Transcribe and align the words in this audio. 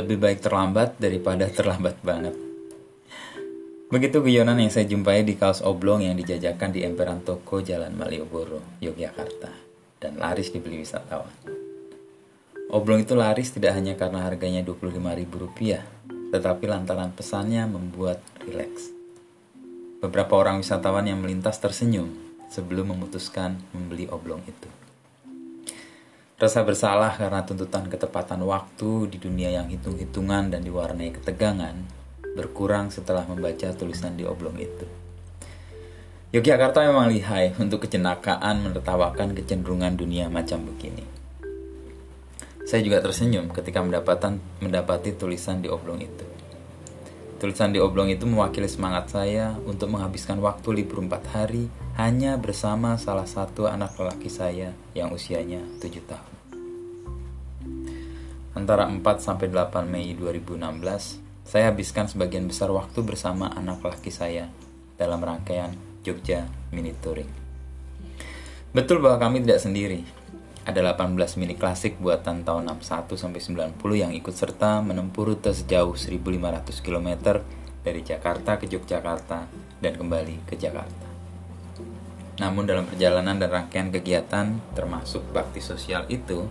Lebih 0.00 0.16
baik 0.16 0.40
terlambat 0.40 0.96
daripada 0.96 1.44
terlambat 1.52 2.00
banget. 2.00 2.32
Begitu 3.92 4.24
guyonan 4.24 4.56
yang 4.56 4.72
saya 4.72 4.88
jumpai 4.88 5.28
di 5.28 5.36
kaos 5.36 5.60
oblong 5.60 6.00
yang 6.00 6.16
dijajakan 6.16 6.72
di 6.72 6.88
emperan 6.88 7.20
toko 7.20 7.60
Jalan 7.60 7.92
Malioboro, 7.92 8.80
Yogyakarta, 8.80 9.52
dan 10.00 10.16
laris 10.16 10.56
dibeli 10.56 10.80
wisatawan. 10.80 11.28
Oblong 12.72 13.04
itu 13.04 13.12
laris 13.12 13.52
tidak 13.52 13.76
hanya 13.76 13.92
karena 14.00 14.24
harganya 14.24 14.64
Rp25.000, 14.64 16.32
tetapi 16.32 16.64
lantaran 16.64 17.12
pesannya 17.12 17.68
membuat 17.68 18.24
rileks. 18.40 18.88
Beberapa 20.00 20.32
orang 20.32 20.64
wisatawan 20.64 21.04
yang 21.04 21.20
melintas 21.20 21.60
tersenyum 21.60 22.08
sebelum 22.48 22.96
memutuskan 22.96 23.60
membeli 23.76 24.08
oblong 24.08 24.40
itu. 24.48 24.79
Rasa 26.40 26.64
bersalah 26.64 27.20
karena 27.20 27.44
tuntutan 27.44 27.84
ketepatan 27.84 28.40
waktu 28.48 29.12
di 29.12 29.20
dunia 29.20 29.52
yang 29.52 29.68
hitung-hitungan 29.68 30.48
dan 30.48 30.64
diwarnai 30.64 31.12
ketegangan 31.12 31.76
berkurang 32.32 32.88
setelah 32.88 33.28
membaca 33.28 33.68
tulisan 33.76 34.16
di 34.16 34.24
oblong 34.24 34.56
itu. 34.56 34.88
Yogyakarta 36.32 36.80
memang 36.88 37.12
lihai 37.12 37.52
untuk 37.60 37.84
kejenakaan 37.84 38.64
menertawakan 38.64 39.36
kecenderungan 39.36 40.00
dunia 40.00 40.32
macam 40.32 40.64
begini. 40.64 41.04
Saya 42.64 42.80
juga 42.88 43.04
tersenyum 43.04 43.52
ketika 43.52 43.84
mendapatan, 43.84 44.40
mendapati 44.64 45.12
tulisan 45.12 45.60
di 45.60 45.68
oblong 45.68 46.00
itu. 46.00 46.39
Tulisan 47.40 47.72
di 47.72 47.80
oblong 47.80 48.12
itu 48.12 48.28
mewakili 48.28 48.68
semangat 48.68 49.16
saya 49.16 49.56
untuk 49.64 49.88
menghabiskan 49.88 50.36
waktu 50.44 50.84
libur 50.84 51.00
4 51.00 51.24
hari 51.32 51.72
hanya 51.96 52.36
bersama 52.36 53.00
salah 53.00 53.24
satu 53.24 53.64
anak 53.64 53.96
lelaki 53.96 54.28
saya 54.28 54.76
yang 54.92 55.08
usianya 55.08 55.64
7 55.80 56.04
tahun. 56.04 56.34
Antara 58.52 58.84
4 58.84 59.00
sampai 59.24 59.48
8 59.48 59.88
Mei 59.88 60.12
2016, 60.12 61.16
saya 61.48 61.72
habiskan 61.72 62.12
sebagian 62.12 62.44
besar 62.44 62.68
waktu 62.76 63.00
bersama 63.00 63.48
anak 63.56 63.80
lelaki 63.88 64.12
saya 64.12 64.52
dalam 65.00 65.24
rangkaian 65.24 65.72
Jogja 66.04 66.44
Mini 66.76 66.92
Touring. 67.00 67.32
Betul 68.76 69.00
bahwa 69.00 69.16
kami 69.16 69.40
tidak 69.40 69.64
sendiri, 69.64 70.04
ada 70.68 70.80
18 70.92 71.16
mini 71.40 71.56
klasik 71.56 71.96
buatan 71.96 72.44
tahun 72.44 72.68
61 72.80 73.16
sampai 73.16 73.40
90 73.40 73.80
yang 73.96 74.12
ikut 74.12 74.34
serta 74.36 74.84
menempuh 74.84 75.32
rute 75.32 75.56
sejauh 75.56 75.96
1500 75.96 76.84
km 76.84 77.40
dari 77.80 78.04
Jakarta 78.04 78.60
ke 78.60 78.68
Yogyakarta 78.68 79.48
dan 79.80 79.92
kembali 79.96 80.44
ke 80.44 80.60
Jakarta. 80.60 81.08
Namun 82.44 82.68
dalam 82.68 82.84
perjalanan 82.84 83.40
dan 83.40 83.48
rangkaian 83.48 83.88
kegiatan 83.88 84.60
termasuk 84.76 85.24
bakti 85.32 85.64
sosial 85.64 86.04
itu, 86.12 86.44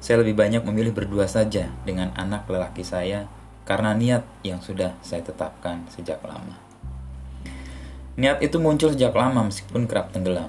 saya 0.00 0.20
lebih 0.20 0.36
banyak 0.36 0.64
memilih 0.64 0.92
berdua 0.96 1.28
saja 1.28 1.72
dengan 1.84 2.12
anak 2.16 2.48
lelaki 2.48 2.84
saya 2.84 3.28
karena 3.64 3.96
niat 3.96 4.24
yang 4.44 4.60
sudah 4.60 4.96
saya 5.00 5.24
tetapkan 5.24 5.84
sejak 5.92 6.20
lama. 6.24 6.60
Niat 8.20 8.40
itu 8.44 8.60
muncul 8.60 8.92
sejak 8.92 9.10
lama 9.10 9.50
meskipun 9.50 9.90
kerap 9.90 10.14
tenggelam 10.14 10.46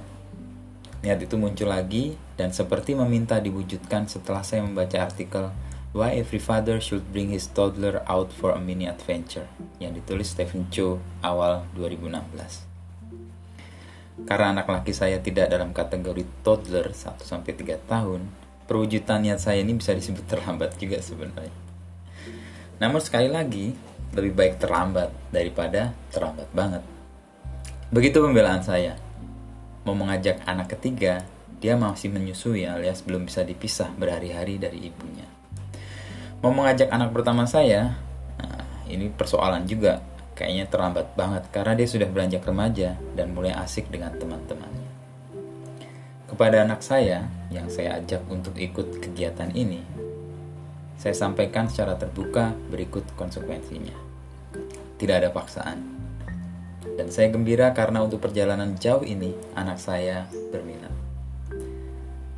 Niat 1.02 1.22
itu 1.22 1.34
muncul 1.38 1.70
lagi 1.70 2.14
dan 2.36 2.52
seperti 2.52 2.92
meminta 2.96 3.40
diwujudkan 3.40 4.08
setelah 4.12 4.44
saya 4.44 4.64
membaca 4.64 5.00
artikel 5.00 5.52
Why 5.96 6.20
Every 6.20 6.44
Father 6.44 6.84
Should 6.84 7.16
Bring 7.16 7.32
His 7.32 7.48
Toddler 7.48 8.04
Out 8.04 8.36
for 8.36 8.52
a 8.52 8.60
Mini 8.60 8.84
Adventure 8.84 9.48
yang 9.80 9.96
ditulis 9.96 10.36
Stephen 10.36 10.68
Chow 10.68 11.00
awal 11.24 11.64
2016. 11.80 14.28
Karena 14.28 14.52
anak 14.56 14.68
laki 14.68 14.92
saya 14.92 15.24
tidak 15.24 15.48
dalam 15.52 15.72
kategori 15.72 16.24
toddler 16.44 16.92
1-3 16.92 17.80
tahun, 17.88 18.28
perwujudan 18.68 19.24
niat 19.24 19.40
saya 19.40 19.64
ini 19.64 19.76
bisa 19.76 19.96
disebut 19.96 20.28
terlambat 20.28 20.76
juga 20.76 21.00
sebenarnya. 21.00 21.52
Namun 22.80 23.00
sekali 23.00 23.32
lagi, 23.32 23.72
lebih 24.16 24.36
baik 24.36 24.60
terlambat 24.60 25.12
daripada 25.32 25.96
terlambat 26.12 26.48
banget. 26.52 26.84
Begitu 27.92 28.20
pembelaan 28.20 28.64
saya 28.64 29.00
mau 29.88 29.96
mengajak 29.96 30.44
anak 30.44 30.76
ketiga, 30.76 31.24
dia 31.66 31.74
masih 31.74 32.14
menyusui 32.14 32.70
alias 32.70 33.02
belum 33.02 33.26
bisa 33.26 33.42
dipisah 33.42 33.90
berhari-hari 33.98 34.62
dari 34.62 34.86
ibunya. 34.86 35.26
Mau 36.46 36.54
mengajak 36.54 36.94
anak 36.94 37.10
pertama 37.10 37.50
saya, 37.50 37.98
nah, 38.38 38.86
ini 38.86 39.10
persoalan 39.10 39.66
juga. 39.66 40.06
Kayaknya 40.38 40.70
terlambat 40.70 41.18
banget 41.18 41.50
karena 41.50 41.74
dia 41.74 41.90
sudah 41.90 42.06
beranjak 42.06 42.46
remaja 42.46 43.02
dan 43.18 43.34
mulai 43.34 43.58
asik 43.58 43.90
dengan 43.90 44.14
teman-temannya. 44.14 44.92
Kepada 46.30 46.62
anak 46.62 46.86
saya 46.86 47.26
yang 47.50 47.66
saya 47.74 47.98
ajak 47.98 48.22
untuk 48.30 48.54
ikut 48.62 49.02
kegiatan 49.02 49.50
ini, 49.58 49.82
saya 51.02 51.18
sampaikan 51.18 51.66
secara 51.66 51.98
terbuka 51.98 52.54
berikut 52.70 53.10
konsekuensinya. 53.18 53.98
Tidak 55.02 55.16
ada 55.18 55.34
paksaan 55.34 55.96
dan 56.94 57.10
saya 57.10 57.34
gembira 57.34 57.74
karena 57.74 58.06
untuk 58.06 58.22
perjalanan 58.22 58.78
jauh 58.78 59.02
ini 59.02 59.34
anak 59.58 59.82
saya 59.82 60.30
berminat. 60.54 61.05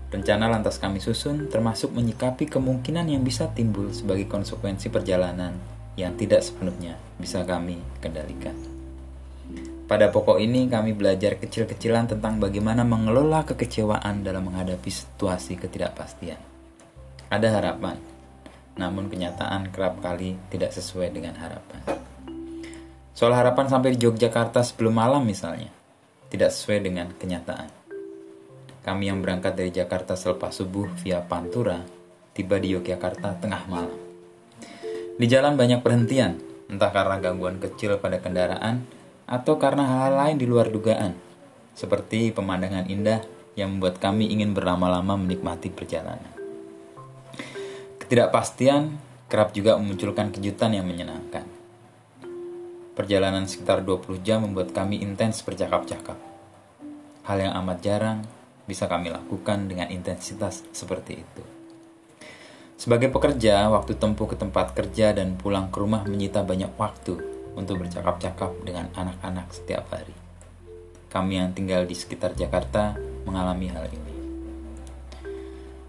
Rencana 0.07 0.47
lantas 0.47 0.79
kami 0.79 1.03
susun 1.03 1.51
termasuk 1.51 1.91
menyikapi 1.91 2.47
kemungkinan 2.47 3.11
yang 3.11 3.27
bisa 3.27 3.51
timbul 3.51 3.91
sebagai 3.91 4.23
konsekuensi 4.31 4.87
perjalanan 4.87 5.51
yang 5.99 6.15
tidak 6.15 6.47
sepenuhnya 6.47 6.95
bisa 7.19 7.43
kami 7.43 7.83
kendalikan. 7.99 8.55
Pada 9.87 10.11
pokok 10.11 10.39
ini 10.39 10.67
kami 10.67 10.91
belajar 10.95 11.39
kecil-kecilan 11.39 12.11
tentang 12.11 12.39
bagaimana 12.39 12.83
mengelola 12.83 13.47
kekecewaan 13.47 14.23
dalam 14.23 14.47
menghadapi 14.51 14.91
situasi 14.91 15.55
ketidakpastian. 15.55 16.39
Ada 17.31 17.59
harapan, 17.59 17.95
namun 18.75 19.07
kenyataan 19.07 19.71
kerap 19.71 19.99
kali 20.03 20.35
tidak 20.51 20.75
sesuai 20.75 21.11
dengan 21.11 21.39
harapan. 21.39 21.83
Soal 23.15 23.31
harapan 23.31 23.67
sampai 23.71 23.95
di 23.95 24.03
Yogyakarta 24.03 24.59
sebelum 24.59 24.91
malam 24.91 25.23
misalnya, 25.23 25.71
tidak 26.27 26.51
sesuai 26.51 26.79
dengan 26.83 27.07
kenyataan. 27.15 27.86
Kami 28.83 29.09
yang 29.09 29.21
berangkat 29.21 29.57
dari 29.57 29.71
Jakarta 29.73 30.13
selepas 30.13 30.53
subuh 30.53 30.89
via 31.01 31.23
Pantura, 31.23 31.81
tiba 32.37 32.61
di 32.61 32.77
Yogyakarta 32.77 33.41
tengah 33.41 33.63
malam. 33.65 33.97
Di 35.17 35.25
jalan 35.25 35.57
banyak 35.57 35.81
perhentian, 35.81 36.37
entah 36.69 36.93
karena 36.93 37.17
gangguan 37.17 37.57
kecil 37.57 37.97
pada 37.97 38.21
kendaraan 38.21 38.85
atau 39.25 39.57
karena 39.57 39.83
hal-hal 39.83 40.13
lain 40.13 40.37
di 40.37 40.45
luar 40.45 40.69
dugaan, 40.69 41.17
seperti 41.73 42.29
pemandangan 42.29 42.85
indah 42.85 43.25
yang 43.57 43.73
membuat 43.73 43.97
kami 43.97 44.29
ingin 44.29 44.53
berlama-lama 44.53 45.17
menikmati 45.17 45.73
perjalanan. 45.73 46.29
Ketidakpastian 47.97 48.95
kerap 49.27 49.51
juga 49.51 49.75
memunculkan 49.75 50.31
kejutan 50.31 50.77
yang 50.77 50.85
menyenangkan. 50.85 51.43
Perjalanan 52.95 53.49
sekitar 53.49 53.81
20 53.81 54.21
jam 54.21 54.45
membuat 54.45 54.71
kami 54.71 55.01
intens 55.01 55.43
bercakap-cakap. 55.43 56.17
Hal 57.27 57.37
yang 57.41 57.53
amat 57.59 57.77
jarang 57.83 58.19
bisa 58.67 58.85
kami 58.85 59.09
lakukan 59.09 59.71
dengan 59.71 59.87
intensitas 59.87 60.67
seperti 60.75 61.23
itu. 61.23 61.43
Sebagai 62.77 63.09
pekerja, 63.09 63.65
waktu 63.73 63.97
tempuh 63.97 64.29
ke 64.29 64.37
tempat 64.37 64.77
kerja 64.77 65.09
dan 65.09 65.33
pulang 65.33 65.73
ke 65.73 65.81
rumah 65.81 66.05
menyita 66.05 66.45
banyak 66.45 66.69
waktu 66.77 67.17
untuk 67.57 67.81
bercakap-cakap 67.81 68.53
dengan 68.61 68.93
anak-anak 68.93 69.49
setiap 69.49 69.89
hari. 69.89 70.13
Kami 71.09 71.41
yang 71.41 71.57
tinggal 71.57 71.89
di 71.89 71.97
sekitar 71.97 72.37
Jakarta 72.37 72.93
mengalami 73.25 73.73
hal 73.73 73.89
ini. 73.89 74.13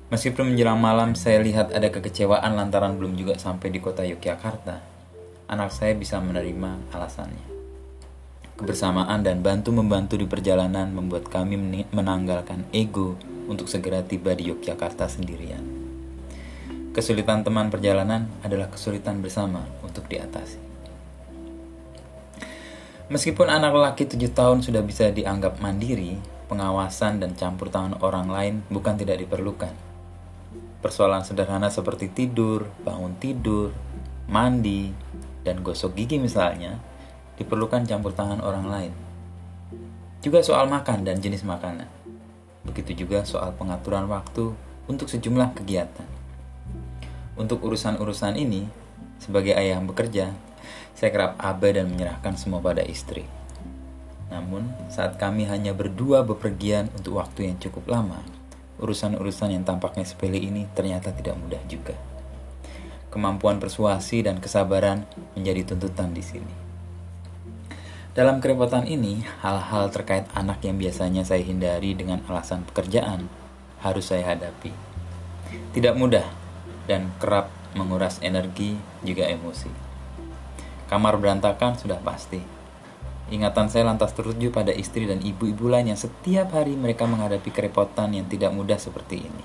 Meskipun 0.09 0.57
menjelang 0.57 0.81
malam 0.81 1.13
saya 1.13 1.45
lihat 1.45 1.77
ada 1.77 1.93
kekecewaan 1.93 2.57
lantaran 2.57 2.97
belum 2.97 3.13
juga 3.13 3.37
sampai 3.37 3.69
di 3.69 3.85
kota 3.85 4.09
Yogyakarta, 4.09 4.81
anak 5.53 5.69
saya 5.69 5.93
bisa 5.93 6.17
menerima 6.17 6.89
alasannya. 6.97 7.58
Kebersamaan 8.59 9.23
dan 9.23 9.39
bantu-membantu 9.39 10.19
di 10.19 10.27
perjalanan 10.27 10.91
membuat 10.91 11.31
kami 11.31 11.87
menanggalkan 11.95 12.67
ego 12.75 13.15
untuk 13.47 13.71
segera 13.71 14.03
tiba 14.03 14.35
di 14.35 14.51
Yogyakarta 14.51 15.07
sendirian. 15.07 15.63
Kesulitan 16.91 17.47
teman 17.47 17.71
perjalanan 17.71 18.27
adalah 18.43 18.67
kesulitan 18.67 19.23
bersama 19.23 19.63
untuk 19.87 20.11
diatasi. 20.11 20.59
Meskipun 23.15 23.47
anak 23.47 23.79
lelaki 23.79 24.11
tujuh 24.11 24.35
tahun 24.35 24.67
sudah 24.67 24.83
bisa 24.83 25.15
dianggap 25.15 25.63
mandiri, 25.63 26.19
pengawasan 26.51 27.23
dan 27.23 27.39
campur 27.39 27.71
tangan 27.71 28.03
orang 28.03 28.27
lain 28.27 28.55
bukan 28.75 28.99
tidak 28.99 29.23
diperlukan. 29.23 29.71
Persoalan 30.83 31.23
sederhana 31.23 31.71
seperti 31.71 32.11
tidur, 32.11 32.67
bangun 32.83 33.15
tidur, 33.23 33.71
mandi, 34.27 34.91
dan 35.47 35.63
gosok 35.63 35.95
gigi 35.95 36.19
misalnya, 36.19 36.83
diperlukan 37.39 37.87
campur 37.87 38.11
tangan 38.13 38.43
orang 38.43 38.67
lain. 38.67 38.93
Juga 40.21 40.43
soal 40.43 40.67
makan 40.67 41.07
dan 41.07 41.23
jenis 41.23 41.47
makanan. 41.47 41.87
Begitu 42.67 43.07
juga 43.07 43.23
soal 43.23 43.55
pengaturan 43.55 44.11
waktu 44.11 44.53
untuk 44.91 45.07
sejumlah 45.07 45.55
kegiatan. 45.55 46.05
Untuk 47.39 47.63
urusan-urusan 47.63 48.35
ini, 48.35 48.67
sebagai 49.23 49.55
ayah 49.55 49.79
yang 49.79 49.87
bekerja, 49.87 50.35
saya 50.99 51.11
kerap 51.15 51.39
abai 51.39 51.79
dan 51.79 51.87
menyerahkan 51.87 52.35
semua 52.35 52.59
pada 52.59 52.83
istri. 52.83 53.23
Namun, 54.29 54.69
saat 54.91 55.17
kami 55.17 55.47
hanya 55.47 55.71
berdua 55.73 56.27
bepergian 56.27 56.91
untuk 56.99 57.23
waktu 57.23 57.49
yang 57.49 57.57
cukup 57.63 57.87
lama, 57.87 58.21
urusan-urusan 58.83 59.55
yang 59.55 59.63
tampaknya 59.63 60.03
sepele 60.03 60.43
ini 60.43 60.67
ternyata 60.75 61.15
tidak 61.15 61.39
mudah 61.39 61.63
juga. 61.71 61.95
kemampuan 63.09 63.57
persuasi 63.57 64.21
dan 64.21 64.37
kesabaran 64.37 65.09
menjadi 65.33 65.73
tuntutan 65.73 66.13
di 66.13 66.21
sini. 66.21 66.68
Dalam 68.17 68.41
kerepotan 68.41 68.89
ini, 68.89 69.21
hal-hal 69.45 69.93
terkait 69.93 70.25
anak 70.33 70.65
yang 70.65 70.81
biasanya 70.81 71.29
saya 71.29 71.45
hindari 71.45 71.93
dengan 71.93 72.25
alasan 72.25 72.65
pekerjaan 72.65 73.29
harus 73.85 74.09
saya 74.09 74.33
hadapi. 74.33 74.73
Tidak 75.77 75.93
mudah 75.93 76.25
dan 76.89 77.13
kerap 77.21 77.53
menguras 77.77 78.17
energi 78.25 78.81
juga 79.05 79.29
emosi. 79.29 79.69
Kamar 80.89 81.21
berantakan 81.21 81.77
sudah 81.77 82.01
pasti. 82.01 82.41
Ingatan 83.29 83.69
saya 83.69 83.85
lantas 83.85 84.17
tertuju 84.17 84.49
pada 84.49 84.73
istri 84.73 85.05
dan 85.05 85.21
ibu-ibu 85.21 85.69
lain 85.69 85.93
yang 85.93 86.01
setiap 86.01 86.57
hari 86.57 86.73
mereka 86.81 87.05
menghadapi 87.05 87.53
kerepotan 87.53 88.17
yang 88.17 88.25
tidak 88.25 88.57
mudah 88.57 88.81
seperti 88.81 89.29
ini. 89.29 89.45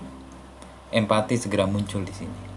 Empati 0.96 1.36
segera 1.36 1.68
muncul 1.68 2.08
di 2.08 2.16
sini. 2.16 2.53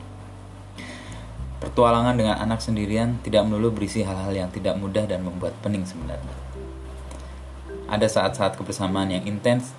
Pertualangan 1.67 2.15
dengan 2.15 2.39
anak 2.39 2.63
sendirian 2.63 3.19
tidak 3.27 3.43
melulu 3.43 3.75
berisi 3.75 4.07
hal-hal 4.07 4.31
yang 4.31 4.55
tidak 4.55 4.79
mudah 4.79 5.03
dan 5.03 5.27
membuat 5.27 5.51
pening 5.67 5.83
sebenarnya. 5.83 6.39
Ada 7.91 8.07
saat-saat 8.07 8.55
kebersamaan 8.55 9.11
yang 9.11 9.27
intens 9.27 9.75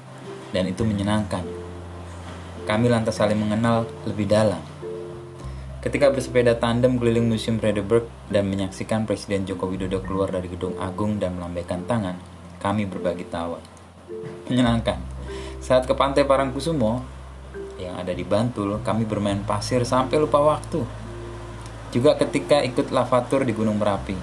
dan 0.51 0.67
itu 0.67 0.83
menyenangkan. 0.83 1.47
Kami 2.67 2.91
lantas 2.91 3.23
saling 3.23 3.39
mengenal 3.39 3.87
lebih 4.03 4.27
dalam. 4.27 4.59
Ketika 5.79 6.11
bersepeda 6.11 6.59
tandem 6.59 6.99
keliling 6.99 7.23
Museum 7.23 7.55
Fredericksburg 7.55 8.11
dan 8.27 8.51
menyaksikan 8.51 9.07
Presiden 9.07 9.47
Joko 9.47 9.71
Widodo 9.71 10.03
keluar 10.03 10.27
dari 10.27 10.51
gedung 10.51 10.75
agung 10.83 11.23
dan 11.23 11.39
melambaikan 11.39 11.87
tangan, 11.87 12.19
kami 12.59 12.83
berbagi 12.83 13.23
tawa. 13.31 13.63
Menyenangkan. 14.51 14.99
Saat 15.63 15.87
ke 15.87 15.95
pantai 15.95 16.27
Parangkusumo 16.27 16.99
yang 17.79 17.95
ada 17.95 18.11
di 18.11 18.27
Bantul, 18.27 18.83
kami 18.83 19.07
bermain 19.07 19.39
pasir 19.47 19.87
sampai 19.87 20.19
lupa 20.19 20.43
waktu 20.43 21.06
juga 21.91 22.19
ketika 22.19 22.59
ikut 22.63 22.91
lavatur 22.91 23.47
di 23.47 23.55
Gunung 23.55 23.79
Merapi. 23.79 24.17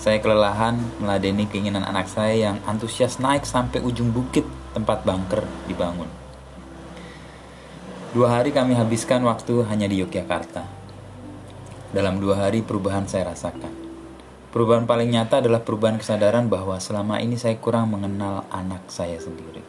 Saya 0.00 0.16
kelelahan 0.20 0.80
meladeni 0.96 1.44
keinginan 1.44 1.84
anak 1.84 2.08
saya 2.08 2.32
yang 2.32 2.56
antusias 2.64 3.20
naik 3.20 3.44
sampai 3.44 3.84
ujung 3.84 4.12
bukit 4.12 4.48
tempat 4.72 5.04
bunker 5.04 5.44
dibangun. 5.68 6.08
Dua 8.10 8.40
hari 8.40 8.50
kami 8.50 8.74
habiskan 8.74 9.22
waktu 9.22 9.62
hanya 9.68 9.86
di 9.86 10.00
Yogyakarta. 10.00 10.66
Dalam 11.92 12.18
dua 12.18 12.48
hari 12.48 12.64
perubahan 12.64 13.06
saya 13.06 13.30
rasakan. 13.30 13.70
Perubahan 14.50 14.82
paling 14.82 15.14
nyata 15.14 15.38
adalah 15.38 15.62
perubahan 15.62 15.94
kesadaran 15.94 16.50
bahwa 16.50 16.74
selama 16.82 17.22
ini 17.22 17.38
saya 17.38 17.54
kurang 17.62 17.94
mengenal 17.94 18.50
anak 18.50 18.90
saya 18.90 19.14
sendiri. 19.22 19.62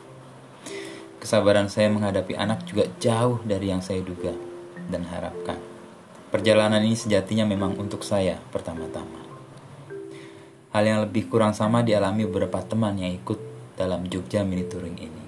Kesabaran 1.22 1.70
saya 1.70 1.94
menghadapi 1.94 2.34
anak 2.34 2.66
juga 2.66 2.90
jauh 2.98 3.38
dari 3.46 3.70
yang 3.70 3.86
saya 3.86 4.02
duga 4.02 4.34
dan 4.90 5.06
harapkan. 5.06 5.71
Perjalanan 6.32 6.80
ini 6.80 6.96
sejatinya 6.96 7.44
memang 7.44 7.76
untuk 7.76 8.08
saya 8.08 8.40
pertama-tama. 8.56 9.20
Hal 10.72 10.84
yang 10.88 11.04
lebih 11.04 11.28
kurang 11.28 11.52
sama 11.52 11.84
dialami 11.84 12.24
beberapa 12.24 12.64
teman 12.64 12.96
yang 12.96 13.12
ikut 13.12 13.36
dalam 13.76 14.08
Jogja 14.08 14.48
Mini 14.48 14.64
Touring 14.64 14.96
ini. 14.96 15.24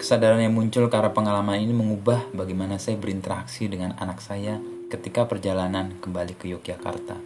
Kesadaran 0.00 0.40
yang 0.40 0.56
muncul 0.56 0.88
karena 0.88 1.12
pengalaman 1.12 1.60
ini 1.60 1.76
mengubah 1.76 2.24
bagaimana 2.32 2.80
saya 2.80 2.96
berinteraksi 2.96 3.68
dengan 3.68 3.92
anak 4.00 4.24
saya 4.24 4.64
ketika 4.88 5.28
perjalanan 5.28 6.00
kembali 6.00 6.32
ke 6.32 6.48
Yogyakarta. 6.48 7.20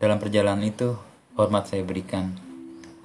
Dalam 0.00 0.16
perjalanan 0.16 0.64
itu, 0.64 0.96
hormat 1.36 1.68
saya 1.68 1.84
berikan 1.84 2.32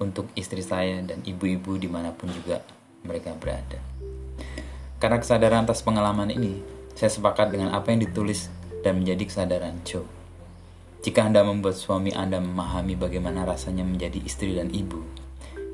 untuk 0.00 0.32
istri 0.32 0.64
saya 0.64 1.04
dan 1.04 1.20
ibu-ibu 1.28 1.76
di 1.76 1.92
mana 1.92 2.08
pun 2.16 2.32
juga 2.32 2.64
mereka 3.04 3.36
berada. 3.36 3.93
Karena 5.02 5.18
kesadaran 5.20 5.66
atas 5.66 5.82
pengalaman 5.82 6.30
ini, 6.30 6.60
saya 6.94 7.10
sepakat 7.10 7.50
dengan 7.50 7.74
apa 7.74 7.90
yang 7.90 8.06
ditulis 8.06 8.48
dan 8.86 9.02
menjadi 9.02 9.24
kesadaran 9.26 9.82
Joe. 9.82 10.06
Jika 11.04 11.26
Anda 11.26 11.44
membuat 11.44 11.76
suami 11.76 12.16
Anda 12.16 12.40
memahami 12.40 12.96
bagaimana 12.96 13.44
rasanya 13.44 13.84
menjadi 13.84 14.24
istri 14.24 14.56
dan 14.56 14.72
ibu, 14.72 15.04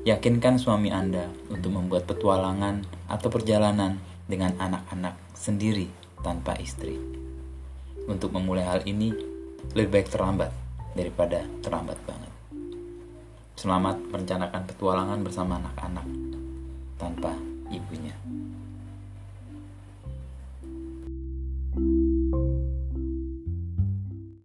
yakinkan 0.03 0.59
suami 0.59 0.91
Anda 0.91 1.31
untuk 1.47 1.71
membuat 1.71 2.03
petualangan 2.09 2.83
atau 3.07 3.31
perjalanan 3.31 4.01
dengan 4.27 4.57
anak-anak 4.59 5.15
sendiri 5.37 5.87
tanpa 6.19 6.59
istri. 6.59 6.99
Untuk 8.09 8.33
memulai 8.35 8.65
hal 8.65 8.81
ini, 8.83 9.13
lebih 9.71 10.01
baik 10.01 10.11
terlambat 10.11 10.51
daripada 10.97 11.45
terlambat 11.63 11.95
banget. 12.03 12.31
Selamat 13.55 14.01
merencanakan 14.09 14.61
petualangan 14.67 15.19
bersama 15.21 15.61
anak-anak 15.61 16.07
tanpa 16.97 17.31
ibunya. 17.69 18.30